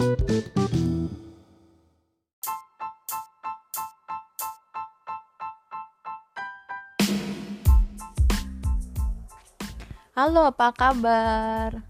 Halo, 0.00 0.08
apa 10.48 10.72
kabar? 10.72 11.84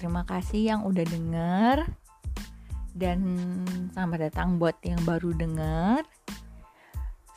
Terima 0.00 0.24
kasih 0.24 0.72
yang 0.72 0.88
udah 0.88 1.04
denger 1.04 1.92
dan 2.96 3.20
selamat 3.92 4.32
datang 4.32 4.56
buat 4.56 4.80
yang 4.80 5.04
baru 5.04 5.36
denger. 5.36 6.08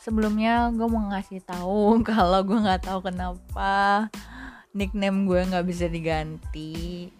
Sebelumnya 0.00 0.72
gue 0.72 0.88
mau 0.88 1.12
ngasih 1.12 1.44
tahu 1.44 2.00
kalau 2.08 2.40
gue 2.40 2.56
nggak 2.56 2.88
tahu 2.88 3.04
kenapa 3.04 4.08
nickname 4.72 5.28
gue 5.28 5.44
nggak 5.44 5.68
bisa 5.68 5.92
diganti. 5.92 7.17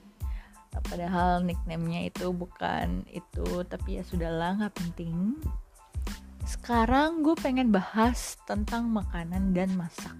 Padahal 0.72 1.44
nicknamenya 1.44 2.08
itu 2.08 2.32
bukan 2.32 3.04
itu, 3.12 3.66
tapi 3.68 4.00
ya 4.00 4.02
sudahlah 4.06 4.56
nggak 4.56 4.74
penting. 4.76 5.36
Sekarang 6.48 7.20
gue 7.20 7.36
pengen 7.36 7.68
bahas 7.68 8.40
tentang 8.48 8.88
makanan 8.88 9.52
dan 9.52 9.68
masak 9.76 10.16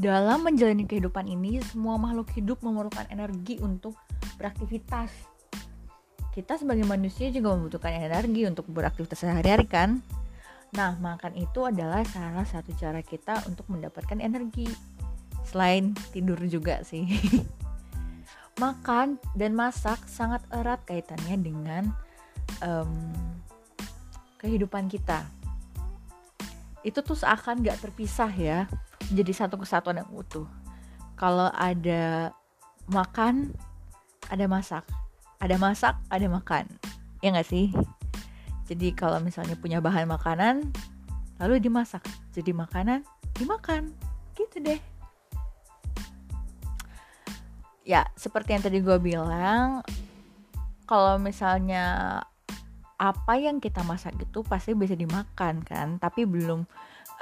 dalam 0.00 0.48
menjalani 0.48 0.88
kehidupan 0.88 1.28
ini, 1.28 1.60
semua 1.60 2.00
makhluk 2.00 2.32
hidup 2.32 2.64
memerlukan 2.64 3.04
energi 3.12 3.60
untuk 3.60 4.00
beraktivitas. 4.40 5.12
Kita 6.32 6.56
sebagai 6.56 6.88
manusia 6.88 7.28
juga 7.28 7.52
membutuhkan 7.52 7.92
energi 7.92 8.48
untuk 8.48 8.64
beraktivitas 8.72 9.20
sehari-hari 9.20 9.68
kan? 9.68 10.00
Nah, 10.72 10.96
makan 10.96 11.36
itu 11.36 11.68
adalah 11.68 12.00
salah 12.08 12.48
satu 12.48 12.72
cara 12.80 13.04
kita 13.04 13.44
untuk 13.44 13.68
mendapatkan 13.68 14.16
energi. 14.24 14.72
Selain 15.44 15.92
tidur 16.16 16.40
juga 16.48 16.80
sih. 16.80 17.04
makan 18.60 19.16
dan 19.32 19.56
masak 19.56 19.96
sangat 20.04 20.44
erat 20.52 20.84
kaitannya 20.84 21.40
dengan 21.40 21.84
um, 22.60 22.92
kehidupan 24.36 24.92
kita. 24.92 25.24
Itu 26.84 27.00
tuh 27.00 27.16
seakan 27.16 27.64
gak 27.64 27.80
terpisah 27.80 28.28
ya 28.28 28.68
jadi 29.10 29.32
satu 29.32 29.56
kesatuan 29.56 30.04
yang 30.04 30.10
utuh. 30.12 30.46
Kalau 31.16 31.48
ada 31.56 32.30
makan 32.92 33.56
ada 34.28 34.44
masak. 34.46 34.84
Ada 35.40 35.56
masak 35.56 35.96
ada 36.12 36.26
makan. 36.28 36.68
Ya 37.24 37.32
nggak 37.32 37.48
sih? 37.48 37.72
Jadi 38.68 38.94
kalau 38.94 39.18
misalnya 39.18 39.56
punya 39.58 39.82
bahan 39.82 40.06
makanan 40.06 40.68
lalu 41.40 41.58
dimasak. 41.58 42.04
Jadi 42.36 42.52
makanan 42.52 43.02
dimakan. 43.34 43.90
Gitu 44.36 44.62
deh 44.62 44.99
ya 47.84 48.04
seperti 48.14 48.54
yang 48.56 48.62
tadi 48.64 48.78
gue 48.84 48.98
bilang 49.00 49.80
kalau 50.84 51.16
misalnya 51.22 52.18
apa 53.00 53.34
yang 53.40 53.62
kita 53.62 53.80
masak 53.86 54.12
itu 54.20 54.44
pasti 54.44 54.76
bisa 54.76 54.92
dimakan 54.92 55.64
kan? 55.64 55.96
Tapi 55.96 56.28
belum 56.28 56.66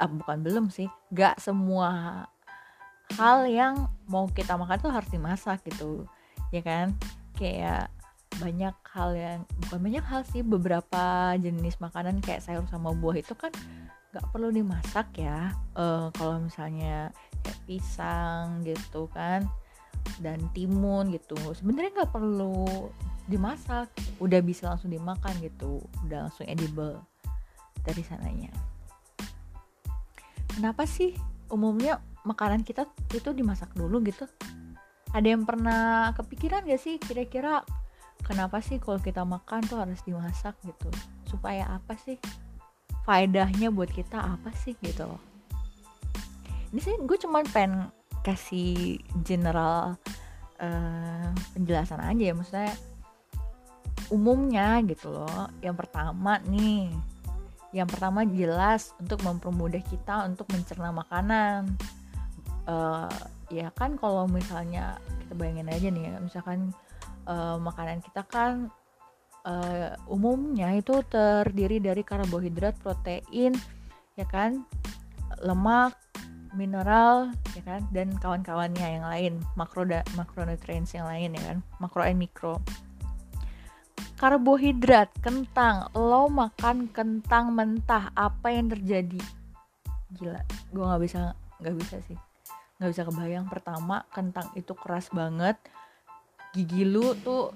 ah, 0.01 0.09
bukan 0.11 0.43
belum 0.43 0.65
sih 0.67 0.91
gak 1.15 1.39
semua 1.39 2.25
hal 3.15 3.47
yang 3.47 3.87
mau 4.05 4.27
kita 4.29 4.59
makan 4.59 4.77
tuh 4.81 4.91
harus 4.91 5.07
dimasak 5.07 5.63
gitu 5.69 6.03
ya 6.51 6.59
kan? 6.65 6.97
Kayak 7.37 7.93
banyak 8.41 8.75
hal 8.91 9.09
yang 9.15 9.39
bukan 9.65 9.79
banyak 9.79 10.03
hal 10.03 10.21
sih 10.27 10.43
beberapa 10.43 11.33
jenis 11.39 11.79
makanan 11.79 12.19
kayak 12.19 12.43
sayur 12.43 12.67
sama 12.67 12.91
buah 12.91 13.21
itu 13.21 13.33
kan 13.37 13.53
nggak 14.11 14.25
perlu 14.33 14.51
dimasak 14.51 15.07
ya. 15.15 15.55
Uh, 15.77 16.11
kalau 16.17 16.43
misalnya 16.43 17.13
kayak 17.45 17.61
pisang 17.63 18.65
gitu 18.67 19.07
kan 19.15 19.47
dan 20.19 20.39
timun 20.51 21.11
gitu. 21.13 21.35
Sebenarnya 21.55 22.03
nggak 22.03 22.13
perlu 22.13 22.89
dimasak 23.29 23.93
udah 24.17 24.41
bisa 24.41 24.73
langsung 24.73 24.89
dimakan 24.89 25.37
gitu 25.37 25.85
udah 26.09 26.27
langsung 26.27 26.49
edible 26.49 26.97
dari 27.85 28.01
sananya. 28.01 28.49
Kenapa 30.49 30.83
sih 30.89 31.13
umumnya 31.53 32.01
makanan 32.25 32.65
kita 32.65 32.89
itu 33.13 33.31
dimasak 33.31 33.71
dulu 33.77 34.01
gitu? 34.03 34.25
Ada 35.13 35.37
yang 35.37 35.45
pernah 35.45 36.13
kepikiran 36.13 36.69
gak 36.69 36.81
sih 36.81 37.01
kira-kira 37.01 37.65
kenapa 38.25 38.61
sih 38.61 38.77
kalau 38.77 39.01
kita 39.01 39.25
makan 39.25 39.65
tuh 39.65 39.81
harus 39.81 40.01
dimasak 40.05 40.53
gitu? 40.65 40.89
Supaya 41.25 41.65
apa 41.69 41.97
sih? 41.97 42.17
Faedahnya 43.05 43.73
buat 43.73 43.89
kita 43.89 44.21
apa 44.21 44.53
sih 44.53 44.77
gitu? 44.81 45.09
Loh 45.09 45.29
ini 46.69 46.79
sih 46.81 46.95
gue 47.01 47.17
cuman 47.17 47.43
pengen 47.49 47.89
kasih 48.25 48.99
general 49.23 49.95
uh, 50.59 51.29
penjelasan 51.55 52.01
aja 52.03 52.23
ya. 52.31 52.33
Maksudnya 52.35 52.73
umumnya 54.09 54.81
gitu 54.85 55.13
loh. 55.13 55.49
Yang 55.61 55.85
pertama 55.85 56.41
nih 56.47 56.91
yang 57.69 57.85
pertama 57.85 58.25
jelas 58.25 58.97
untuk 58.97 59.21
mempermudah 59.21 59.81
kita 59.85 60.25
untuk 60.25 60.49
mencerna 60.49 60.89
makanan. 60.89 61.69
Uh, 62.65 63.09
ya 63.49 63.73
kan 63.73 63.97
kalau 63.97 64.29
misalnya 64.29 65.01
kita 65.25 65.33
bayangin 65.33 65.69
aja 65.73 65.87
nih 65.89 66.03
ya 66.05 66.15
misalkan 66.21 66.59
uh, 67.25 67.57
makanan 67.57 68.01
kita 68.05 68.21
kan 68.29 68.69
uh, 69.45 69.97
umumnya 70.05 70.77
itu 70.77 71.01
terdiri 71.09 71.81
dari 71.81 72.05
karbohidrat 72.05 72.77
protein 72.77 73.57
ya 74.13 74.25
kan 74.29 74.65
lemak 75.41 75.97
mineral 76.59 77.31
ya 77.55 77.63
kan? 77.63 77.87
Dan 77.95 78.11
kawan-kawannya 78.19 78.99
yang 78.99 79.05
lain 79.07 79.33
makro 79.55 79.87
da 79.87 80.03
makronutrients 80.19 80.91
yang 80.91 81.07
lain 81.07 81.39
ya 81.39 81.43
kan? 81.55 81.57
Makro 81.79 82.03
and 82.03 82.19
mikro. 82.19 82.59
Karbohidrat 84.19 85.07
kentang. 85.23 85.87
Lo 85.95 86.27
makan 86.27 86.91
kentang 86.91 87.55
mentah 87.55 88.11
apa 88.11 88.51
yang 88.51 88.67
terjadi? 88.67 89.23
Gila 90.19 90.43
gue 90.75 90.83
nggak 90.83 91.01
bisa 91.07 91.31
nggak 91.63 91.75
bisa 91.79 91.95
sih. 92.03 92.19
Nggak 92.83 92.89
bisa 92.91 93.03
kebayang. 93.07 93.47
Pertama 93.47 94.03
kentang 94.11 94.51
itu 94.59 94.75
keras 94.75 95.07
banget. 95.15 95.55
Gigi 96.51 96.83
lu 96.83 97.15
tuh 97.23 97.55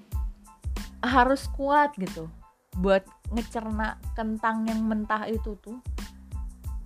harus 1.04 1.52
kuat 1.52 1.92
gitu. 2.00 2.32
Buat 2.80 3.04
ngecerna 3.36 4.00
kentang 4.16 4.64
yang 4.72 4.80
mentah 4.88 5.28
itu 5.28 5.60
tuh. 5.60 5.84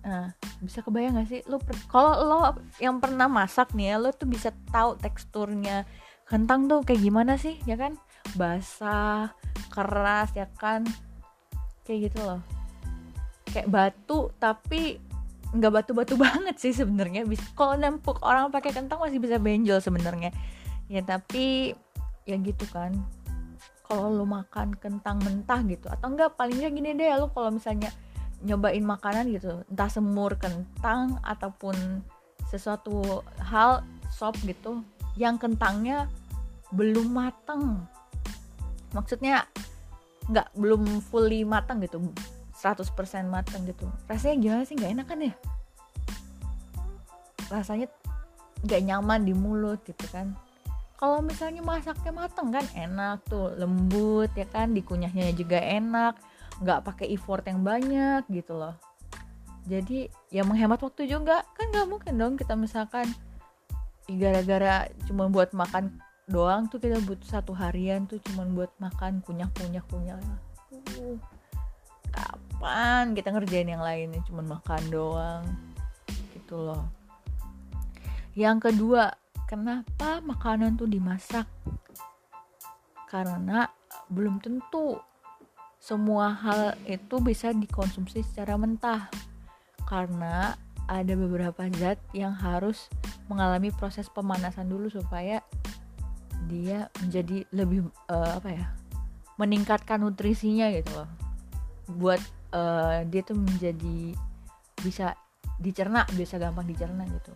Nah 0.01 0.33
bisa 0.61 0.81
kebayang 0.81 1.21
gak 1.21 1.29
sih? 1.29 1.41
Lu 1.45 1.61
kalau 1.89 2.17
lo 2.25 2.37
yang 2.81 2.97
pernah 2.97 3.29
masak 3.29 3.73
nih 3.77 3.93
ya 3.93 3.95
lo 4.01 4.09
tuh 4.13 4.25
bisa 4.29 4.49
tahu 4.73 4.97
teksturnya 4.97 5.85
kentang 6.27 6.67
tuh 6.67 6.83
kayak 6.83 7.01
gimana 7.01 7.37
sih 7.37 7.61
ya 7.69 7.77
kan? 7.77 7.95
Basah 8.33 9.31
keras 9.69 10.33
ya 10.33 10.49
kan? 10.57 10.83
Kayak 11.85 12.11
gitu 12.11 12.19
loh. 12.25 12.41
Kayak 13.53 13.69
batu 13.69 14.33
tapi 14.41 14.99
nggak 15.47 15.71
batu-batu 15.71 16.19
banget 16.25 16.57
sih 16.57 16.73
sebenarnya. 16.73 17.23
Kalau 17.53 17.77
nempuk 17.77 18.19
orang 18.25 18.49
pakai 18.49 18.73
kentang 18.73 18.99
masih 18.99 19.21
bisa 19.21 19.37
benjol 19.37 19.79
sebenarnya. 19.79 20.33
Ya 20.89 21.05
tapi 21.05 21.77
ya 22.25 22.35
gitu 22.41 22.65
kan. 22.73 22.97
Kalau 23.87 24.11
lo 24.11 24.27
makan 24.27 24.75
kentang 24.75 25.23
mentah 25.23 25.63
gitu 25.63 25.87
atau 25.87 26.11
enggak 26.11 26.35
paling 26.35 26.59
nggak 26.59 26.73
gini 26.75 26.91
deh 26.91 27.07
lo 27.15 27.31
kalau 27.31 27.55
misalnya 27.55 27.87
nyobain 28.43 28.83
makanan 28.83 29.29
gitu. 29.33 29.63
Entah 29.71 29.89
semur 29.89 30.37
kentang 30.37 31.17
ataupun 31.25 32.05
sesuatu 32.47 33.25
hal 33.41 33.83
sop 34.13 34.37
gitu 34.47 34.81
yang 35.19 35.35
kentangnya 35.35 36.07
belum 36.71 37.11
matang 37.11 37.87
maksudnya 38.95 39.47
nggak 40.27 40.47
belum 40.55 40.99
fully 41.03 41.43
matang 41.47 41.79
gitu 41.83 41.99
100% 42.57 42.89
matang 43.29 43.63
gitu. 43.69 43.85
Rasanya 44.09 44.35
gimana 44.41 44.61
sih? 44.65 44.73
Nggak 44.73 44.91
enak 44.97 45.07
kan 45.07 45.19
ya? 45.21 45.33
Rasanya 47.53 47.87
nggak 48.65 48.81
nyaman 48.81 49.21
di 49.23 49.33
mulut 49.37 49.79
gitu 49.85 50.03
kan. 50.09 50.33
Kalau 50.97 51.21
misalnya 51.21 51.61
masaknya 51.61 52.09
matang 52.09 52.49
kan 52.49 52.65
enak 52.73 53.21
tuh 53.29 53.53
lembut 53.53 54.33
ya 54.33 54.49
kan 54.49 54.73
dikunyahnya 54.73 55.29
juga 55.37 55.61
enak 55.61 56.17
nggak 56.61 56.83
pakai 56.85 57.13
effort 57.13 57.45
yang 57.45 57.61
banyak 57.61 58.25
gitu 58.29 58.57
loh. 58.57 58.75
Jadi 59.67 60.07
ya 60.31 60.47
menghemat 60.47 60.79
waktu 60.79 61.11
juga. 61.11 61.43
Kan 61.53 61.69
nggak 61.75 61.87
mungkin 61.91 62.13
dong 62.15 62.33
kita 62.39 62.55
misalkan 62.55 63.11
gara-gara 64.07 64.87
cuma 65.03 65.27
buat 65.27 65.51
makan 65.51 65.99
doang 66.31 66.67
tuh 66.71 66.79
kita 66.79 66.99
butuh 67.03 67.27
satu 67.27 67.51
harian 67.55 68.07
tuh 68.07 68.19
cuman 68.31 68.55
buat 68.55 68.71
makan 68.79 69.19
kunyah 69.23 69.51
kunyah 69.55 69.83
kunyah. 69.91 70.19
Uh, 70.71 71.19
kapan 72.11 73.13
kita 73.13 73.31
ngerjain 73.31 73.67
yang 73.67 73.83
lainnya 73.83 74.23
cuman 74.27 74.59
makan 74.59 74.81
doang 74.87 75.43
gitu 76.35 76.55
loh. 76.57 76.87
Yang 78.35 78.71
kedua 78.71 79.15
kenapa 79.47 80.23
makanan 80.23 80.79
tuh 80.79 80.87
dimasak? 80.87 81.47
Karena 83.07 83.67
belum 84.11 84.43
tentu 84.43 84.99
semua 85.87 86.35
hal 86.35 86.75
itu 86.83 87.23
bisa 87.23 87.55
dikonsumsi 87.55 88.19
secara 88.27 88.59
mentah. 88.59 89.07
Karena 89.87 90.51
ada 90.83 91.13
beberapa 91.15 91.63
zat 91.79 91.95
yang 92.11 92.35
harus 92.35 92.91
mengalami 93.31 93.71
proses 93.71 94.11
pemanasan 94.11 94.67
dulu 94.67 94.91
supaya 94.91 95.39
dia 96.51 96.91
menjadi 96.99 97.47
lebih 97.55 97.87
uh, 98.11 98.35
apa 98.35 98.49
ya 98.51 98.67
meningkatkan 99.39 100.03
nutrisinya 100.03 100.67
gitu 100.75 100.91
loh. 100.91 101.09
Buat 101.87 102.19
uh, 102.51 103.07
dia 103.07 103.23
tuh 103.23 103.39
menjadi 103.39 104.11
bisa 104.83 105.15
dicerna 105.55 106.03
bisa 106.19 106.35
gampang 106.35 106.67
dicerna 106.67 107.07
gitu. 107.07 107.31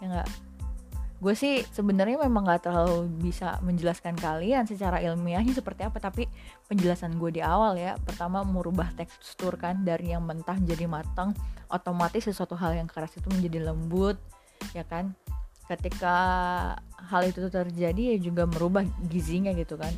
Ya 0.00 0.16
nggak 0.16 0.28
gue 1.24 1.32
sih 1.32 1.64
sebenarnya 1.72 2.20
memang 2.28 2.44
nggak 2.44 2.68
terlalu 2.68 3.08
bisa 3.16 3.56
menjelaskan 3.64 4.12
kalian 4.12 4.68
secara 4.68 5.00
ilmiahnya 5.00 5.56
seperti 5.56 5.88
apa 5.88 5.96
tapi 5.96 6.28
penjelasan 6.68 7.16
gue 7.16 7.40
di 7.40 7.40
awal 7.40 7.80
ya. 7.80 7.96
Pertama 8.04 8.44
merubah 8.44 8.92
tekstur 8.92 9.56
kan 9.56 9.88
dari 9.88 10.12
yang 10.12 10.20
mentah 10.28 10.60
jadi 10.60 10.84
matang 10.84 11.32
otomatis 11.72 12.28
sesuatu 12.28 12.52
hal 12.60 12.76
yang 12.76 12.84
keras 12.84 13.16
itu 13.16 13.24
menjadi 13.32 13.72
lembut 13.72 14.20
ya 14.76 14.84
kan? 14.84 15.16
Ketika 15.64 16.16
hal 17.08 17.24
itu 17.24 17.48
terjadi 17.48 18.02
ya 18.12 18.16
juga 18.20 18.44
merubah 18.44 18.84
gizinya 19.08 19.56
gitu 19.56 19.80
kan. 19.80 19.96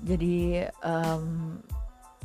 Jadi 0.00 0.64
um, 0.80 1.60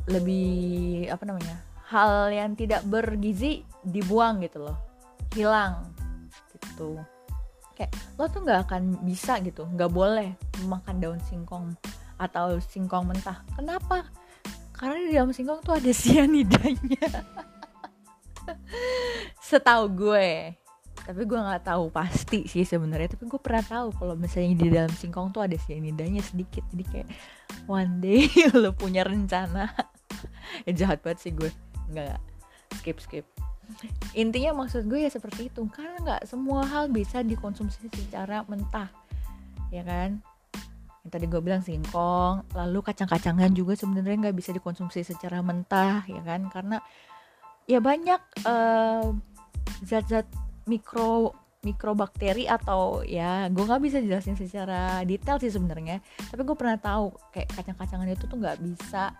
lebih 0.08 1.12
apa 1.12 1.28
namanya 1.28 1.60
hal 1.92 2.32
yang 2.32 2.56
tidak 2.56 2.80
bergizi 2.88 3.68
dibuang 3.84 4.40
gitu 4.40 4.64
loh 4.64 4.80
hilang 5.36 5.92
gitu 6.56 6.96
kayak 7.80 7.96
lo 8.20 8.28
tuh 8.28 8.44
nggak 8.44 8.68
akan 8.68 9.00
bisa 9.08 9.40
gitu 9.40 9.64
nggak 9.64 9.88
boleh 9.88 10.36
makan 10.68 11.00
daun 11.00 11.20
singkong 11.24 11.72
atau 12.20 12.60
singkong 12.60 13.08
mentah. 13.08 13.40
Kenapa? 13.56 14.04
Karena 14.76 15.00
di 15.00 15.16
dalam 15.16 15.32
singkong 15.32 15.64
tuh 15.64 15.80
ada 15.80 15.88
sianidanya 16.04 17.08
setahu 19.40 19.86
gue 19.94 20.52
tapi 21.00 21.26
gue 21.26 21.40
nggak 21.40 21.64
tahu 21.64 21.88
pasti 21.90 22.44
sih 22.46 22.62
sebenarnya 22.62 23.16
tapi 23.16 23.24
gue 23.26 23.40
pernah 23.40 23.64
tahu 23.64 23.88
kalau 23.96 24.14
misalnya 24.14 24.54
di 24.54 24.68
dalam 24.68 24.92
singkong 24.92 25.32
tuh 25.32 25.42
ada 25.48 25.56
sianidanya 25.56 26.20
sedikit. 26.20 26.62
Jadi 26.70 26.84
kayak 26.86 27.08
one 27.66 27.98
day 28.04 28.28
lo 28.60 28.76
punya 28.76 29.02
rencana. 29.02 29.72
Ya 30.68 30.72
jahat 30.84 31.00
banget 31.00 31.24
sih 31.24 31.32
gue. 31.32 31.50
Nggak 31.90 32.20
skip 32.78 33.00
skip 33.00 33.26
intinya 34.14 34.64
maksud 34.64 34.86
gue 34.86 35.06
ya 35.06 35.10
seperti 35.10 35.48
itu. 35.48 35.62
Karena 35.70 35.96
nggak 36.00 36.22
semua 36.26 36.66
hal 36.66 36.90
bisa 36.90 37.20
dikonsumsi 37.24 37.90
secara 37.90 38.44
mentah. 38.46 38.90
Ya 39.70 39.86
kan? 39.86 40.22
Yang 41.06 41.10
tadi 41.10 41.26
gue 41.26 41.40
bilang 41.40 41.62
singkong 41.64 42.44
lalu 42.52 42.84
kacang-kacangan 42.84 43.50
juga 43.56 43.72
sebenarnya 43.72 44.28
nggak 44.28 44.36
bisa 44.36 44.50
dikonsumsi 44.52 45.00
secara 45.06 45.40
mentah 45.40 46.04
ya 46.04 46.20
kan? 46.20 46.46
Karena 46.52 46.76
ya 47.64 47.78
banyak 47.78 48.20
uh, 48.44 49.08
zat-zat 49.86 50.26
mikro 50.68 51.34
mikrobakteri 51.60 52.48
atau 52.48 53.04
ya 53.04 53.44
gue 53.52 53.64
nggak 53.64 53.84
bisa 53.84 54.00
jelasin 54.00 54.32
secara 54.32 55.04
detail 55.04 55.36
sih 55.36 55.52
sebenarnya. 55.52 56.00
Tapi 56.32 56.40
gue 56.44 56.56
pernah 56.56 56.80
tahu 56.80 57.12
kayak 57.32 57.52
kacang-kacangan 57.52 58.08
itu 58.08 58.24
tuh 58.24 58.38
nggak 58.40 58.58
bisa 58.64 59.12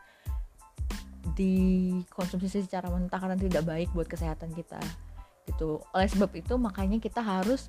dikonsumsi 1.36 2.64
secara 2.64 2.88
mentah 2.88 3.20
karena 3.20 3.36
tidak 3.36 3.62
baik 3.68 3.88
buat 3.92 4.08
kesehatan 4.08 4.52
kita 4.56 4.80
gitu. 5.48 5.82
Oleh 5.92 6.08
sebab 6.08 6.30
itu 6.36 6.54
makanya 6.56 6.96
kita 7.02 7.20
harus 7.20 7.68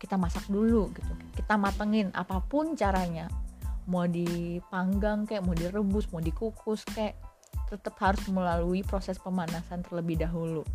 kita 0.00 0.18
masak 0.18 0.42
dulu 0.50 0.90
gitu. 0.96 1.12
Kita 1.38 1.54
matengin 1.54 2.10
apa 2.14 2.42
pun 2.42 2.74
caranya. 2.74 3.30
Mau 3.86 4.06
dipanggang 4.06 5.26
kayak 5.26 5.42
mau 5.46 5.54
direbus 5.54 6.10
mau 6.10 6.22
dikukus 6.22 6.82
kayak 6.90 7.18
tetap 7.70 7.96
harus 8.02 8.22
melalui 8.28 8.82
proses 8.84 9.16
pemanasan 9.18 9.86
terlebih 9.86 10.20
dahulu. 10.20 10.66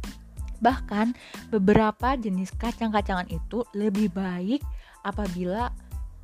Bahkan 0.57 1.13
beberapa 1.53 2.17
jenis 2.17 2.49
kacang-kacangan 2.57 3.29
itu 3.29 3.61
lebih 3.77 4.09
baik 4.09 4.63
apabila 5.05 5.69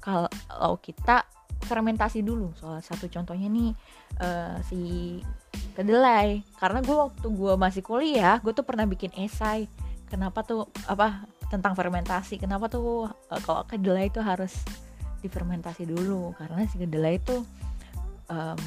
kalau 0.02 0.76
kita 0.82 1.24
fermentasi 1.64 2.26
dulu. 2.26 2.52
Salah 2.58 2.84
satu 2.84 3.08
contohnya 3.08 3.48
nih 3.48 3.72
uh, 4.20 4.58
si 4.68 4.82
kedelai. 5.74 6.46
Karena 6.58 6.80
gue 6.80 6.96
waktu 6.96 7.28
gue 7.28 7.54
masih 7.58 7.82
kuliah 7.82 8.38
gue 8.40 8.54
tuh 8.54 8.66
pernah 8.66 8.86
bikin 8.86 9.12
esai. 9.18 9.66
Kenapa 10.08 10.46
tuh 10.46 10.70
apa 10.86 11.26
tentang 11.50 11.74
fermentasi. 11.78 12.42
Kenapa 12.42 12.70
tuh 12.70 13.10
uh, 13.10 13.42
kalau 13.46 13.66
kedelai 13.66 14.10
itu 14.10 14.22
harus 14.22 14.54
difermentasi 15.22 15.90
dulu. 15.90 16.34
Karena 16.38 16.66
si 16.70 16.78
kedelai 16.78 17.18
itu 17.22 17.42
um, 18.30 18.62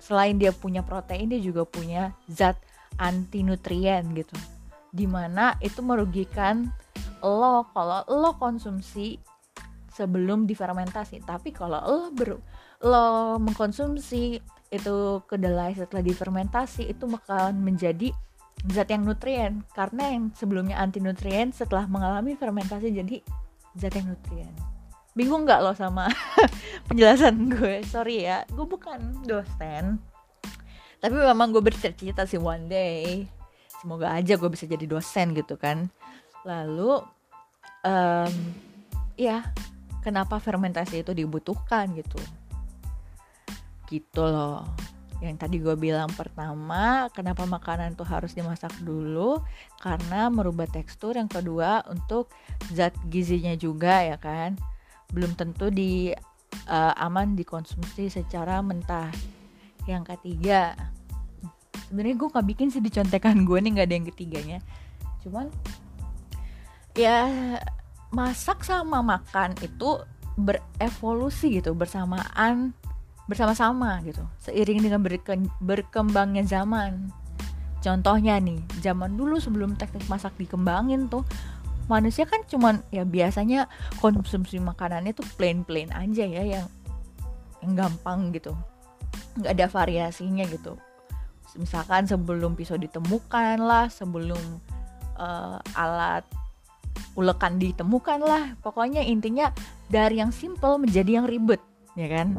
selain 0.00 0.36
dia 0.40 0.52
punya 0.56 0.80
protein 0.80 1.28
dia 1.28 1.40
juga 1.40 1.68
punya 1.68 2.16
zat 2.28 2.56
anti 2.96 3.44
nutrien 3.44 4.04
gitu. 4.12 4.36
Di 4.88 5.04
mana 5.04 5.56
itu 5.60 5.80
merugikan 5.80 6.68
lo. 7.20 7.68
Kalau 7.72 8.04
lo 8.08 8.36
konsumsi 8.40 9.20
sebelum 9.92 10.46
difermentasi. 10.46 11.24
Tapi 11.24 11.52
kalau 11.52 11.80
lo 11.82 12.08
ber 12.14 12.40
lo 12.78 13.36
mengkonsumsi 13.42 14.38
itu 14.68 15.24
kedelai 15.24 15.72
setelah 15.72 16.04
difermentasi 16.04 16.92
itu 16.92 17.08
bakalan 17.08 17.56
menjadi 17.56 18.12
zat 18.68 18.92
yang 18.92 19.08
nutrien. 19.08 19.64
Karena 19.72 20.12
yang 20.12 20.32
sebelumnya 20.36 20.76
anti 20.76 21.00
nutrien 21.00 21.54
setelah 21.54 21.88
mengalami 21.88 22.36
fermentasi 22.36 22.92
jadi 22.92 23.16
zat 23.76 23.96
yang 23.96 24.12
nutrien. 24.12 24.52
Bingung 25.16 25.48
nggak 25.48 25.60
lo 25.64 25.72
sama 25.74 26.06
penjelasan 26.88 27.48
gue? 27.50 27.82
Sorry 27.88 28.28
ya 28.28 28.44
gue 28.52 28.66
bukan 28.66 29.24
dosen. 29.24 29.98
Tapi 30.98 31.14
memang 31.14 31.54
gue 31.54 31.62
bercita-cita 31.62 32.26
sih 32.28 32.38
one 32.38 32.66
day. 32.68 33.24
Semoga 33.78 34.12
aja 34.12 34.34
gue 34.34 34.50
bisa 34.50 34.66
jadi 34.66 34.84
dosen 34.84 35.32
gitu 35.32 35.54
kan. 35.54 35.86
Lalu 36.42 36.98
um, 37.86 38.34
ya 39.14 39.48
kenapa 40.02 40.38
fermentasi 40.42 41.02
itu 41.06 41.14
dibutuhkan 41.14 41.90
gitu 41.94 42.18
gitu 43.90 44.22
loh. 44.24 44.64
Yang 45.18 45.36
tadi 45.42 45.56
gue 45.58 45.74
bilang 45.74 46.06
pertama 46.14 47.10
kenapa 47.10 47.42
makanan 47.42 47.98
tuh 47.98 48.06
harus 48.06 48.38
dimasak 48.38 48.70
dulu? 48.86 49.42
Karena 49.82 50.30
merubah 50.30 50.70
tekstur 50.70 51.18
yang 51.18 51.26
kedua 51.26 51.82
untuk 51.90 52.30
zat 52.70 52.94
gizinya 53.10 53.58
juga 53.58 54.06
ya 54.06 54.14
kan? 54.14 54.54
Belum 55.10 55.34
tentu 55.34 55.74
di 55.74 56.14
uh, 56.70 56.94
aman 57.02 57.34
dikonsumsi 57.34 58.06
secara 58.12 58.62
mentah. 58.62 59.10
Yang 59.90 60.14
ketiga 60.14 60.78
sebenarnya 61.88 62.14
gue 62.20 62.28
nggak 62.28 62.48
bikin 62.54 62.68
sih 62.70 62.84
di 62.84 62.92
contekan 62.92 63.42
gue 63.42 63.58
nih 63.58 63.70
nggak 63.74 63.86
ada 63.90 63.96
yang 63.98 64.06
ketiganya. 64.06 64.58
Cuman 65.26 65.50
ya 66.94 67.26
masak 68.14 68.62
sama 68.62 69.02
makan 69.02 69.58
itu 69.66 69.98
berevolusi 70.38 71.58
gitu 71.58 71.74
bersamaan 71.74 72.70
bersama-sama 73.28 74.00
gitu. 74.02 74.24
Seiring 74.40 74.88
dengan 74.88 75.04
berkembangnya 75.60 76.42
zaman. 76.48 77.12
Contohnya 77.78 78.40
nih 78.42 78.58
zaman 78.82 79.14
dulu 79.14 79.38
sebelum 79.38 79.78
teknik 79.78 80.08
masak 80.10 80.34
dikembangin 80.40 81.06
tuh 81.06 81.22
manusia 81.86 82.28
kan 82.28 82.42
cuman 82.44 82.84
ya 82.92 83.06
biasanya 83.06 83.70
konsumsi 84.02 84.60
makanannya 84.60 85.16
tuh 85.16 85.24
plain 85.40 85.64
plain 85.64 85.88
aja 85.94 86.26
ya 86.26 86.42
yang 86.42 86.66
yang 87.62 87.72
gampang 87.78 88.34
gitu. 88.34 88.56
Nggak 89.38 89.52
ada 89.54 89.66
variasinya 89.70 90.44
gitu. 90.48 90.74
Misalkan 91.54 92.08
sebelum 92.08 92.58
pisau 92.58 92.80
ditemukan 92.80 93.62
lah 93.62 93.86
sebelum 93.92 94.40
uh, 95.20 95.60
alat 95.78 96.26
ulekan 97.14 97.60
ditemukan 97.60 98.18
lah. 98.24 98.58
Pokoknya 98.58 99.04
intinya 99.06 99.54
dari 99.86 100.18
yang 100.18 100.34
simple 100.34 100.82
menjadi 100.82 101.22
yang 101.22 101.26
ribet 101.30 101.62
ya 101.98 102.06
kan 102.06 102.36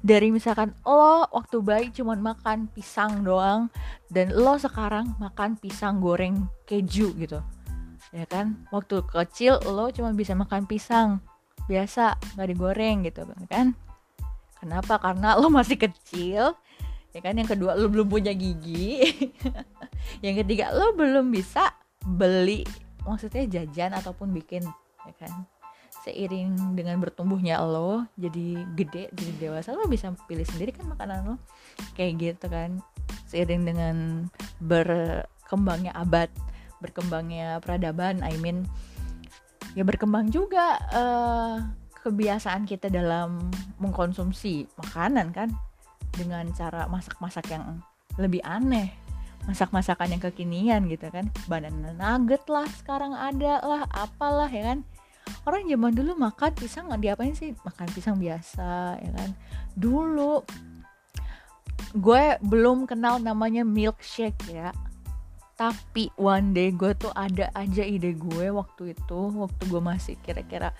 dari 0.00 0.30
misalkan 0.30 0.74
lo 0.86 1.26
waktu 1.34 1.58
bayi 1.58 1.86
cuman 1.90 2.22
makan 2.22 2.70
pisang 2.70 3.26
doang 3.26 3.66
dan 4.08 4.30
lo 4.30 4.54
sekarang 4.56 5.18
makan 5.18 5.58
pisang 5.58 5.98
goreng 5.98 6.46
keju 6.64 7.14
gitu. 7.18 7.42
Ya 8.14 8.24
kan? 8.24 8.64
Waktu 8.72 9.04
kecil 9.04 9.60
lo 9.66 9.90
cuma 9.90 10.14
bisa 10.14 10.32
makan 10.32 10.64
pisang. 10.64 11.18
Biasa 11.68 12.16
nggak 12.38 12.48
digoreng 12.48 13.04
gitu 13.04 13.26
kan? 13.50 13.74
Kenapa? 14.58 14.98
Karena 14.98 15.36
lo 15.36 15.50
masih 15.50 15.76
kecil 15.76 16.54
ya 17.12 17.20
kan? 17.20 17.34
Yang 17.34 17.58
kedua 17.58 17.74
lo 17.74 17.90
belum 17.90 18.06
punya 18.06 18.32
gigi. 18.32 19.02
Yang 20.24 20.46
ketiga 20.46 20.72
lo 20.72 20.94
belum 20.94 21.28
bisa 21.34 21.74
beli 22.06 22.64
maksudnya 23.08 23.44
jajan 23.48 23.96
ataupun 23.96 24.32
bikin 24.36 24.64
ya 25.08 25.12
kan 25.16 25.32
seiring 26.08 26.72
dengan 26.72 26.96
bertumbuhnya 26.96 27.60
lo 27.60 28.08
jadi 28.16 28.64
gede 28.72 29.12
jadi 29.12 29.32
dewasa 29.36 29.76
lo 29.76 29.84
bisa 29.84 30.08
pilih 30.24 30.48
sendiri 30.48 30.72
kan 30.72 30.88
makanan 30.88 31.28
lo. 31.28 31.34
Kayak 31.92 32.12
gitu 32.16 32.46
kan. 32.48 32.80
Seiring 33.28 33.68
dengan 33.68 33.96
berkembangnya 34.56 35.92
abad 35.92 36.32
berkembangnya 36.80 37.60
peradaban 37.60 38.24
I 38.24 38.40
mean 38.40 38.64
ya 39.76 39.84
berkembang 39.84 40.32
juga 40.32 40.80
uh, 40.96 41.60
kebiasaan 42.00 42.64
kita 42.64 42.88
dalam 42.88 43.52
mengkonsumsi 43.76 44.64
makanan 44.80 45.36
kan. 45.36 45.52
Dengan 46.16 46.48
cara 46.56 46.88
masak-masak 46.88 47.52
yang 47.52 47.84
lebih 48.16 48.40
aneh 48.42 48.90
masak-masakan 49.46 50.12
yang 50.16 50.22
kekinian 50.24 50.80
gitu 50.88 51.12
kan. 51.12 51.28
Banana 51.44 51.92
nugget 51.92 52.48
lah 52.48 52.64
sekarang 52.80 53.12
ada 53.12 53.60
lah 53.60 53.84
apalah 53.92 54.48
ya 54.48 54.72
kan 54.72 54.80
orang 55.46 55.68
zaman 55.68 55.92
dulu 55.94 56.12
makan 56.16 56.50
pisang 56.56 56.88
nggak 56.88 57.02
diapain 57.02 57.34
sih? 57.34 57.54
Makan 57.64 57.86
pisang 57.92 58.16
biasa 58.16 58.98
ya 59.00 59.10
kan? 59.14 59.30
Dulu 59.76 60.42
gue 61.96 62.24
belum 62.44 62.84
kenal 62.84 63.22
namanya 63.22 63.64
milkshake 63.64 64.52
ya. 64.52 64.74
Tapi 65.58 66.14
one 66.14 66.54
day 66.54 66.70
gue 66.70 66.94
tuh 66.94 67.10
ada 67.18 67.50
aja 67.58 67.82
ide 67.82 68.14
gue 68.14 68.46
waktu 68.54 68.94
itu 68.94 69.20
waktu 69.34 69.62
gue 69.66 69.82
masih 69.82 70.14
kira-kira 70.22 70.70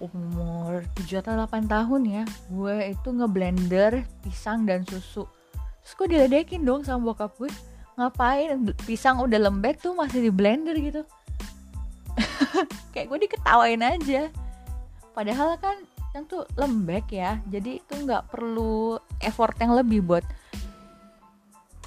umur 0.00 0.88
7 0.96 1.20
atau 1.20 1.36
8 1.36 1.68
tahun 1.68 2.02
ya 2.08 2.24
gue 2.48 2.76
itu 2.96 3.08
ngeblender 3.12 4.08
pisang 4.24 4.64
dan 4.64 4.88
susu. 4.88 5.28
Terus 5.84 5.92
gue 5.98 6.06
diledekin 6.16 6.64
dong 6.64 6.80
sama 6.80 7.12
bokap 7.12 7.36
gue 7.36 7.52
ngapain? 8.00 8.72
Pisang 8.88 9.20
udah 9.20 9.36
lembek 9.36 9.84
tuh 9.84 9.92
masih 9.92 10.24
di 10.24 10.32
blender 10.32 10.80
gitu 10.80 11.04
kayak 12.92 13.06
gue 13.08 13.18
diketawain 13.28 13.82
aja. 13.82 14.28
Padahal 15.12 15.56
kan 15.60 15.76
yang 16.12 16.28
tuh 16.28 16.44
lembek 16.60 17.08
ya 17.08 17.40
jadi 17.48 17.80
itu 17.80 17.92
nggak 18.04 18.28
perlu 18.28 19.00
effort 19.24 19.56
yang 19.56 19.72
lebih 19.72 20.04
buat 20.04 20.24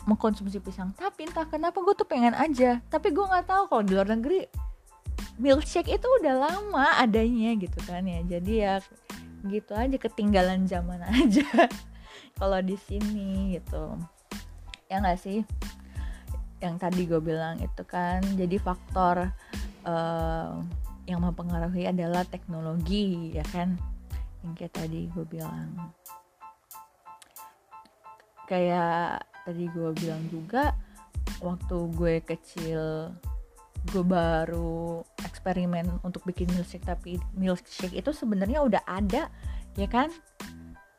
mengkonsumsi 0.06 0.62
pisang. 0.62 0.94
Tapi 0.96 1.30
entah 1.30 1.50
kenapa 1.50 1.82
gue 1.82 1.94
tuh 1.98 2.06
pengen 2.06 2.38
aja. 2.38 2.80
Tapi 2.88 3.10
gue 3.10 3.26
nggak 3.26 3.50
tahu 3.50 3.64
kalau 3.70 3.84
di 3.84 3.92
luar 3.98 4.10
negeri 4.10 4.46
milkshake 5.42 5.92
itu 5.92 6.08
udah 6.22 6.48
lama 6.48 7.02
adanya 7.02 7.58
gitu 7.58 7.78
kan 7.84 8.06
ya. 8.06 8.22
Jadi 8.38 8.54
ya 8.62 8.74
gitu 9.46 9.74
aja 9.78 9.98
ketinggalan 9.98 10.66
zaman 10.66 11.02
aja 11.22 11.46
kalau 12.38 12.62
di 12.62 12.78
sini 12.78 13.58
gitu. 13.58 13.98
Ya 14.90 15.02
nggak 15.02 15.20
sih? 15.20 15.42
Yang 16.62 16.76
tadi 16.82 17.02
gue 17.10 17.22
bilang 17.22 17.58
itu 17.58 17.84
kan 17.86 18.22
jadi 18.38 18.62
faktor 18.62 19.34
uh, 19.86 20.60
yang 21.06 21.22
mempengaruhi 21.22 21.90
adalah 21.90 22.26
teknologi 22.26 23.34
ya 23.38 23.46
kan? 23.54 23.78
Yang 24.42 24.54
kayak 24.58 24.74
tadi 24.74 25.02
gue 25.14 25.26
bilang. 25.26 25.70
Kayak 28.46 29.26
tadi 29.46 29.66
gue 29.70 29.90
bilang 29.98 30.22
juga 30.30 30.74
waktu 31.42 31.78
gue 31.98 32.16
kecil 32.26 33.14
gue 33.86 34.04
baru 34.06 35.06
eksperimen 35.22 36.02
untuk 36.02 36.26
bikin 36.26 36.50
milkshake 36.58 36.86
tapi 36.86 37.22
milkshake 37.38 37.94
itu 37.94 38.10
sebenarnya 38.10 38.66
udah 38.66 38.82
ada 38.90 39.30
ya 39.78 39.86
kan? 39.90 40.10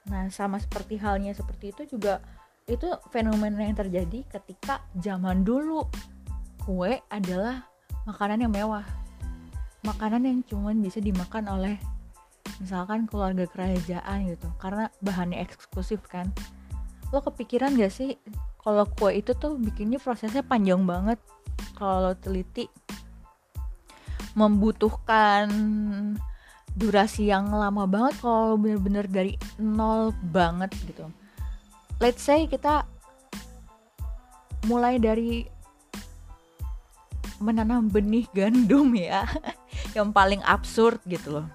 Nah 0.07 0.31
sama 0.31 0.63
seperti 0.63 0.99
halnya 1.03 1.35
seperti 1.35 1.75
itu 1.75 1.99
juga 1.99 2.23
itu 2.67 2.87
fenomena 3.15 3.63
yang 3.63 3.79
terjadi 3.79 4.27
ketika 4.27 4.83
zaman 4.99 5.43
dulu. 5.43 5.87
Kue 6.63 6.99
adalah 7.11 7.63
makanan 8.07 8.47
yang 8.47 8.53
mewah. 8.55 8.87
Makanan 9.83 10.23
yang 10.25 10.39
cuman 10.47 10.79
bisa 10.79 11.03
dimakan 11.03 11.51
oleh 11.51 11.77
misalkan 12.63 13.05
keluarga 13.11 13.45
kerajaan 13.51 14.31
gitu 14.31 14.49
karena 14.63 14.89
bahannya 15.03 15.43
eksklusif 15.43 16.01
kan? 16.07 16.31
Lo 17.11 17.21
kepikiran 17.21 17.75
gak 17.75 17.93
sih 17.93 18.17
kalau 18.63 18.87
kue 18.87 19.19
itu 19.19 19.35
tuh 19.35 19.59
bikinnya 19.59 19.99
prosesnya 19.99 20.47
panjang 20.47 20.83
banget? 20.87 21.19
Kalau 21.77 22.17
teliti 22.17 22.71
membutuhkan 24.37 25.49
durasi 26.77 27.33
yang 27.33 27.49
lama 27.49 27.89
banget 27.89 28.21
kalau 28.21 28.61
bener-bener 28.61 29.09
dari 29.09 29.35
nol 29.57 30.13
banget 30.29 30.77
gitu. 30.85 31.09
Let's 31.97 32.21
say 32.21 32.45
kita 32.45 32.85
mulai 34.69 35.01
dari 35.01 35.49
menanam 37.39 37.89
benih 37.89 38.25
gandum 38.33 38.93
ya. 38.97 39.25
Yang 39.97 40.09
paling 40.13 40.43
absurd 40.45 41.01
gitu 41.09 41.41
loh. 41.41 41.47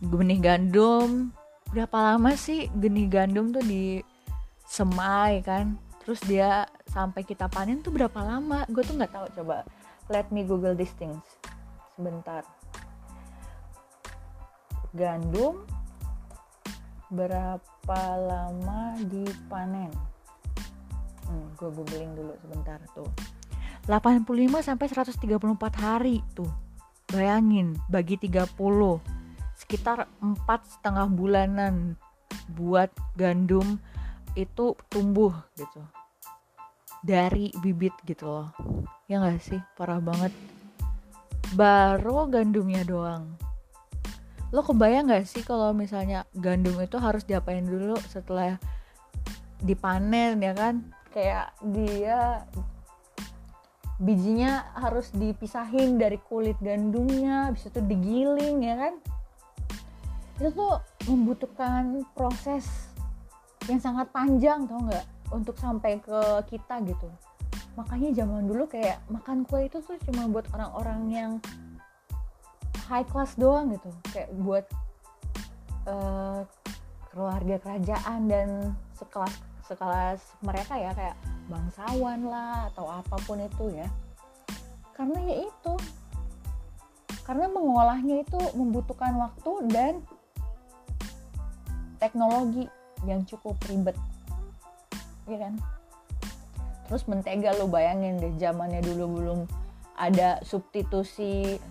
Benih 0.00 0.40
gandum 0.40 1.32
berapa 1.70 1.94
lama 1.94 2.34
sih 2.34 2.66
benih 2.74 3.06
gandum 3.06 3.52
tuh 3.52 3.64
di 3.64 4.00
semai 4.66 5.44
kan? 5.44 5.76
Terus 6.02 6.20
dia 6.24 6.64
sampai 6.88 7.22
kita 7.22 7.46
panen 7.46 7.84
tuh 7.84 7.92
berapa 7.92 8.20
lama? 8.24 8.64
Gue 8.72 8.82
tuh 8.82 8.96
nggak 8.96 9.12
tahu. 9.12 9.26
Coba 9.40 9.64
let 10.08 10.28
me 10.32 10.44
google 10.44 10.72
these 10.72 10.92
things. 10.96 11.20
Sebentar. 11.94 12.42
Gandum 14.96 15.62
berapa 17.12 18.02
lama 18.18 18.98
dipanen? 19.06 19.92
Hmm, 21.30 21.46
gue 21.54 21.70
googling 21.70 22.10
dulu 22.18 22.34
sebentar 22.42 22.82
tuh 22.90 23.06
85 23.88 24.26
sampai 24.60 24.86
134 24.88 25.76
hari 25.80 26.20
tuh. 26.36 26.50
Bayangin 27.10 27.74
bagi 27.90 28.14
30 28.20 28.54
sekitar 29.60 30.08
empat 30.24 30.64
setengah 30.64 31.04
bulanan 31.10 32.00
buat 32.56 32.88
gandum 33.18 33.76
itu 34.38 34.72
tumbuh 34.88 35.34
gitu. 35.58 35.82
Dari 37.04 37.52
bibit 37.60 37.92
gitu 38.08 38.28
loh. 38.28 38.48
Ya 39.08 39.20
nggak 39.20 39.40
sih? 39.42 39.60
Parah 39.76 40.00
banget. 40.00 40.32
Baru 41.56 42.24
gandumnya 42.30 42.86
doang. 42.86 43.36
Lo 44.50 44.62
kebayang 44.62 45.10
nggak 45.10 45.26
sih 45.26 45.42
kalau 45.42 45.70
misalnya 45.74 46.26
gandum 46.34 46.78
itu 46.82 46.98
harus 46.98 47.22
diapain 47.26 47.62
dulu 47.62 47.98
setelah 48.06 48.56
dipanen 49.60 50.40
ya 50.40 50.52
kan? 50.56 50.82
Kayak 51.10 51.52
dia 51.74 52.46
bijinya 54.00 54.72
harus 54.80 55.12
dipisahin 55.12 56.00
dari 56.00 56.16
kulit 56.24 56.56
gandumnya 56.64 57.52
bisa 57.52 57.68
itu 57.68 57.84
digiling 57.84 58.64
ya 58.64 58.74
kan? 58.88 58.94
Itu 60.40 60.48
tuh 60.56 60.72
membutuhkan 61.04 62.08
proses 62.16 62.64
yang 63.68 63.76
sangat 63.76 64.08
panjang 64.08 64.64
tau 64.64 64.80
nggak? 64.80 65.06
Untuk 65.30 65.54
sampai 65.60 66.00
ke 66.00 66.20
kita 66.48 66.80
gitu. 66.88 67.06
Makanya 67.76 68.24
zaman 68.24 68.48
dulu 68.48 68.66
kayak 68.66 69.04
makan 69.12 69.44
kue 69.44 69.68
itu 69.68 69.78
tuh 69.84 70.00
cuma 70.08 70.26
buat 70.26 70.48
orang-orang 70.56 71.00
yang 71.12 71.32
high 72.88 73.04
class 73.04 73.36
doang 73.36 73.76
gitu. 73.76 73.92
Kayak 74.10 74.32
buat 74.40 74.64
uh, 75.86 76.42
keluarga 77.12 77.56
kerajaan 77.60 78.20
dan 78.26 78.48
sekelas 78.96 79.49
sekelas 79.70 80.18
mereka 80.42 80.74
ya 80.74 80.90
kayak 80.90 81.14
bangsawan 81.46 82.26
lah 82.26 82.66
atau 82.74 82.90
apa 82.90 83.14
pun 83.22 83.38
itu 83.38 83.70
ya. 83.70 83.86
Karena 84.98 85.18
ya 85.22 85.46
itu. 85.46 85.74
Karena 87.22 87.46
mengolahnya 87.46 88.26
itu 88.26 88.40
membutuhkan 88.58 89.14
waktu 89.14 89.52
dan 89.70 90.02
teknologi 92.02 92.66
yang 93.06 93.22
cukup 93.22 93.54
ribet. 93.70 93.94
Ya 95.30 95.38
kan? 95.38 95.54
Terus 96.90 97.06
mentega 97.06 97.54
lo 97.54 97.70
bayangin 97.70 98.18
deh 98.18 98.34
zamannya 98.34 98.82
dulu 98.82 99.22
belum 99.22 99.40
ada 99.94 100.42
substitusi 100.42 101.62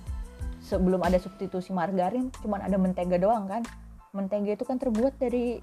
sebelum 0.63 1.03
ada 1.03 1.19
substitusi 1.19 1.75
margarin 1.75 2.31
cuman 2.39 2.63
ada 2.63 2.79
mentega 2.79 3.19
doang 3.19 3.51
kan? 3.51 3.67
Mentega 4.15 4.55
itu 4.55 4.63
kan 4.63 4.79
terbuat 4.79 5.19
dari 5.19 5.59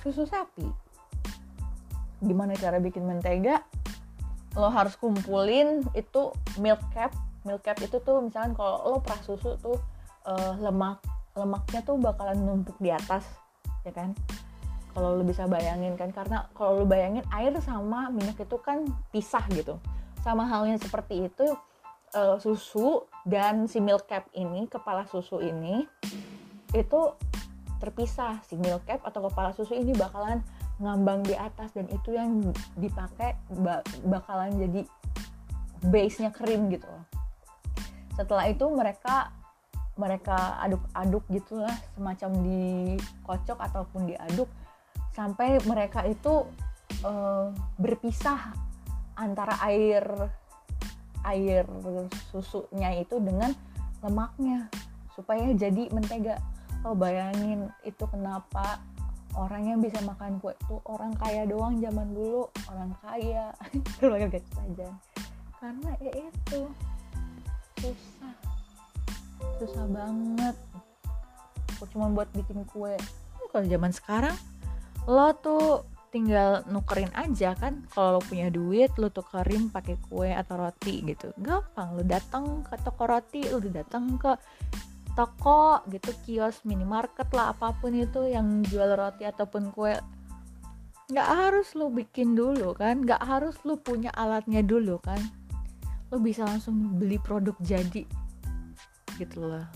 susu 0.00 0.24
sapi 0.24 0.87
gimana 2.18 2.54
cara 2.58 2.82
bikin 2.82 3.06
mentega 3.06 3.62
lo 4.58 4.74
harus 4.74 4.98
kumpulin 4.98 5.86
itu 5.94 6.34
milk 6.58 6.82
cap. 6.90 7.14
Milk 7.46 7.62
cap 7.62 7.78
itu 7.78 8.02
tuh 8.02 8.18
misalnya 8.18 8.58
kalau 8.58 8.96
lo 8.96 8.98
prah 8.98 9.20
susu 9.22 9.54
tuh 9.62 9.78
uh, 10.26 10.58
lemak 10.58 10.98
lemaknya 11.38 11.80
tuh 11.86 11.94
bakalan 11.94 12.38
numpuk 12.42 12.74
di 12.82 12.90
atas 12.90 13.22
ya 13.86 13.94
kan? 13.94 14.16
Kalau 14.90 15.14
lu 15.14 15.22
bisa 15.22 15.46
bayangin 15.46 15.94
kan 15.94 16.10
karena 16.10 16.50
kalau 16.58 16.82
lu 16.82 16.84
bayangin 16.90 17.22
air 17.30 17.54
sama 17.62 18.10
minyak 18.10 18.42
itu 18.42 18.58
kan 18.58 18.82
pisah 19.14 19.46
gitu. 19.54 19.78
Sama 20.26 20.42
halnya 20.50 20.74
seperti 20.82 21.30
itu 21.30 21.46
uh, 22.18 22.36
susu 22.42 23.06
dan 23.22 23.70
si 23.70 23.78
milk 23.78 24.10
cap 24.10 24.26
ini 24.34 24.66
kepala 24.66 25.06
susu 25.06 25.38
ini 25.38 25.86
itu 26.74 27.00
terpisah 27.78 28.42
si 28.42 28.58
milk 28.58 28.84
cap 28.90 29.00
atau 29.06 29.30
kepala 29.30 29.54
susu 29.54 29.78
ini 29.78 29.94
bakalan 29.94 30.42
ngambang 30.78 31.26
di 31.26 31.34
atas 31.34 31.74
dan 31.74 31.90
itu 31.90 32.14
yang 32.14 32.54
dipakai 32.78 33.34
bakalan 34.06 34.54
jadi 34.58 34.82
base-nya 35.90 36.30
krim 36.30 36.70
gitu 36.70 36.86
setelah 38.18 38.50
itu 38.50 38.66
mereka 38.70 39.30
mereka 39.98 40.58
aduk-aduk 40.62 41.26
gitulah 41.30 41.74
semacam 41.98 42.30
dikocok 42.46 43.58
ataupun 43.58 44.10
diaduk 44.10 44.46
sampai 45.14 45.58
mereka 45.66 46.06
itu 46.06 46.46
uh, 47.02 47.50
berpisah 47.78 48.54
antara 49.18 49.58
air 49.66 50.06
air 51.26 51.66
susunya 52.30 53.02
itu 53.02 53.18
dengan 53.18 53.50
lemaknya 53.98 54.70
supaya 55.18 55.50
jadi 55.50 55.90
mentega. 55.90 56.38
Oh 56.86 56.94
bayangin 56.94 57.66
itu 57.82 58.06
kenapa 58.06 58.78
orang 59.38 59.62
yang 59.70 59.78
bisa 59.78 60.02
makan 60.02 60.42
kue 60.42 60.50
itu 60.58 60.76
orang 60.90 61.14
kaya 61.14 61.46
doang 61.46 61.78
zaman 61.78 62.10
dulu 62.10 62.50
orang 62.66 62.90
kaya. 62.98 63.54
Keluarga 64.02 64.42
saja 64.50 64.90
karena 65.58 65.90
ya 65.98 66.12
itu 66.14 66.60
susah. 67.82 68.34
Susah 69.58 69.86
banget. 69.90 70.56
Cuma 71.94 72.10
buat 72.10 72.30
bikin 72.34 72.66
kue. 72.66 72.94
Kalau 73.50 73.64
zaman 73.66 73.90
sekarang 73.94 74.36
lo 75.08 75.30
tuh 75.38 75.86
tinggal 76.14 76.62
nukerin 76.70 77.10
aja 77.14 77.58
kan. 77.58 77.86
Kalau 77.90 78.18
lo 78.18 78.20
punya 78.22 78.50
duit 78.50 78.94
lo 78.98 79.10
tukerin 79.10 79.70
pakai 79.70 79.98
kue 80.10 80.30
atau 80.30 80.58
roti 80.58 81.02
gitu. 81.06 81.34
Gampang 81.38 81.98
lo 81.98 82.02
datang 82.06 82.62
ke 82.66 82.78
toko 82.82 83.06
roti 83.06 83.46
lo 83.50 83.58
datang 83.62 84.14
ke 84.18 84.34
toko 85.18 85.82
gitu 85.90 86.14
kios 86.22 86.62
minimarket 86.62 87.26
lah 87.34 87.50
apa 87.50 87.74
pun 87.82 87.90
itu 87.90 88.30
yang 88.30 88.62
jual 88.62 88.94
roti 88.94 89.26
ataupun 89.26 89.74
kue. 89.74 89.98
Nggak 91.10 91.28
harus 91.34 91.74
lo 91.74 91.90
bikin 91.90 92.38
dulu 92.38 92.70
kan 92.78 93.02
nggak 93.02 93.18
harus 93.18 93.58
lo 93.66 93.74
punya 93.82 94.14
alatnya 94.14 94.62
dulu 94.62 95.02
kan. 95.02 95.18
Lo 96.14 96.22
bisa 96.22 96.46
langsung 96.46 97.02
beli 97.02 97.18
produk 97.18 97.58
jadi 97.58 98.06
gitu 99.18 99.42
loh. 99.42 99.66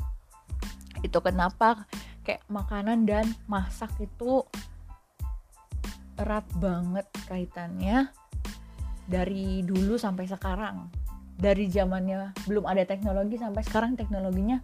Itu 1.03 1.19
kenapa 1.19 1.91
kayak 2.23 2.47
makanan 2.47 3.03
dan 3.03 3.27
masak 3.51 3.91
itu 3.99 4.47
erat 6.23 6.47
banget 6.63 7.11
kaitannya 7.27 8.15
dari 9.11 9.67
dulu 9.67 9.99
sampai 9.99 10.31
sekarang. 10.31 10.87
Dari 11.35 11.67
zamannya 11.67 12.31
belum 12.47 12.63
ada 12.63 12.87
teknologi 12.87 13.43
sampai 13.43 13.67
sekarang 13.67 13.99
teknologinya 13.99 14.63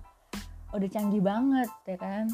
udah 0.72 0.88
canggih 0.88 1.22
banget 1.24 1.70
ya 1.88 1.96
kan? 1.96 2.26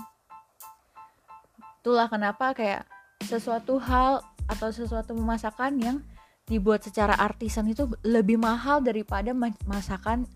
Itulah 1.84 2.08
kenapa 2.08 2.56
kayak 2.56 2.88
sesuatu 3.22 3.78
hal 3.78 4.24
atau 4.48 4.68
sesuatu 4.72 5.16
masakan 5.16 5.80
yang 5.80 5.96
dibuat 6.44 6.84
secara 6.84 7.16
artisan 7.16 7.64
itu 7.72 7.88
lebih 8.04 8.36
mahal 8.36 8.84
daripada 8.84 9.32
masakan 9.64 10.28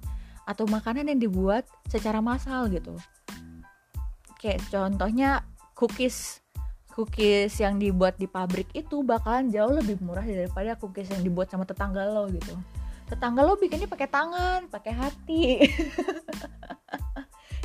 atau 0.48 0.64
makanan 0.64 1.12
yang 1.12 1.20
dibuat 1.20 1.68
secara 1.84 2.24
massal 2.24 2.72
gitu. 2.72 2.96
Kayak 4.40 4.64
contohnya 4.72 5.44
cookies. 5.76 6.40
Cookies 6.96 7.54
yang 7.62 7.78
dibuat 7.78 8.18
di 8.18 8.26
pabrik 8.26 8.66
itu 8.74 9.06
bakalan 9.06 9.54
jauh 9.54 9.70
lebih 9.70 10.02
murah 10.02 10.24
daripada 10.24 10.74
cookies 10.74 11.12
yang 11.14 11.22
dibuat 11.22 11.46
sama 11.46 11.62
tetangga 11.62 12.02
lo 12.08 12.26
gitu. 12.32 12.58
Tetangga 13.06 13.46
lo 13.46 13.54
bikinnya 13.54 13.86
pakai 13.86 14.08
tangan 14.10 14.66
pakai 14.66 14.92
hati 14.96 15.42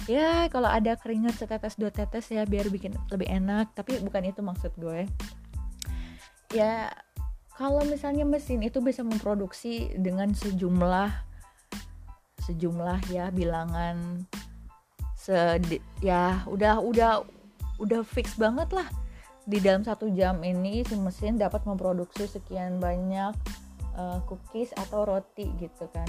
ya 0.07 0.47
kalau 0.51 0.67
ada 0.67 0.95
keringat 0.99 1.39
setetes 1.39 1.79
dua 1.79 1.89
tetes 1.89 2.27
ya 2.31 2.43
biar 2.43 2.67
bikin 2.69 2.95
lebih 3.09 3.27
enak. 3.29 3.71
Tapi 3.75 3.99
bukan 4.03 4.23
itu 4.29 4.41
maksud 4.43 4.71
gue. 4.77 5.07
Ya 6.53 6.91
kalau 7.53 7.85
misalnya 7.85 8.25
mesin 8.25 8.65
itu 8.65 8.81
bisa 8.81 9.05
memproduksi 9.05 9.93
dengan 9.97 10.33
sejumlah 10.33 11.11
sejumlah 12.43 12.99
ya 13.07 13.31
bilangan 13.31 14.27
se 15.15 15.55
ya 16.03 16.43
udah 16.49 16.83
udah 16.83 17.23
udah 17.79 18.01
fix 18.03 18.35
banget 18.35 18.69
lah. 18.75 18.87
Di 19.43 19.59
dalam 19.59 19.83
satu 19.83 20.07
jam 20.11 20.39
ini 20.43 20.83
si 20.87 20.95
mesin 20.95 21.35
dapat 21.35 21.67
memproduksi 21.67 22.27
sekian 22.27 22.79
banyak 22.79 23.35
uh, 23.95 24.19
cookies 24.27 24.71
atau 24.75 25.07
roti 25.07 25.47
gitu 25.59 25.87
kan. 25.91 26.07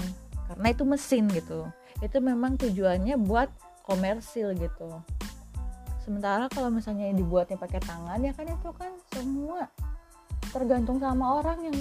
Karena 0.51 0.67
itu 0.71 0.83
mesin 0.83 1.27
gitu. 1.31 1.67
Itu 2.03 2.19
memang 2.19 2.59
tujuannya 2.59 3.15
buat 3.23 3.49
komersil 3.85 4.57
gitu. 4.57 4.89
Sementara 6.01 6.49
kalau 6.49 6.73
misalnya 6.73 7.13
dibuatnya 7.13 7.57
pakai 7.57 7.81
tangan 7.81 8.19
ya 8.21 8.33
kan 8.33 8.45
itu 8.49 8.69
kan 8.77 8.91
semua 9.13 9.69
tergantung 10.53 11.01
sama 11.01 11.41
orang 11.41 11.65
yang 11.65 11.77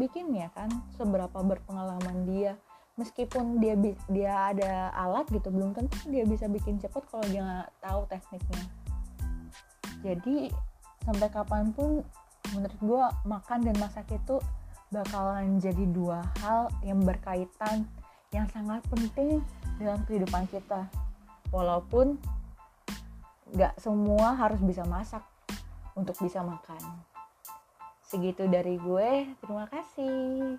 bikin 0.00 0.32
ya 0.32 0.48
kan? 0.56 0.68
Seberapa 0.96 1.40
berpengalaman 1.44 2.24
dia. 2.28 2.56
Meskipun 3.00 3.56
dia 3.56 3.72
dia 4.12 4.52
ada 4.52 4.92
alat 4.92 5.24
gitu 5.32 5.48
belum 5.48 5.72
tentu 5.72 5.96
dia 6.12 6.28
bisa 6.28 6.44
bikin 6.48 6.76
cepet 6.76 7.04
kalau 7.08 7.24
dia 7.28 7.40
nggak 7.40 7.70
tahu 7.80 8.00
tekniknya. 8.08 8.64
Jadi 10.04 10.36
sampai 11.08 11.28
kapan 11.32 11.72
pun 11.72 12.04
menurut 12.52 12.80
gue 12.84 13.04
makan 13.24 13.60
dan 13.64 13.76
masak 13.80 14.04
itu 14.12 14.36
bakalan 14.92 15.56
jadi 15.56 15.88
dua 15.88 16.20
hal 16.44 16.68
yang 16.84 17.00
berkaitan 17.00 17.88
yang 18.36 18.44
sangat 18.52 18.84
penting 18.92 19.40
dalam 19.80 20.04
kehidupan 20.04 20.44
kita 20.52 20.84
walaupun 21.52 22.16
nggak 23.52 23.76
semua 23.76 24.32
harus 24.34 24.58
bisa 24.64 24.82
masak 24.88 25.22
untuk 25.92 26.16
bisa 26.18 26.40
makan. 26.40 26.80
Segitu 28.02 28.48
dari 28.48 28.80
gue. 28.80 29.28
Terima 29.44 29.68
kasih 29.68 30.56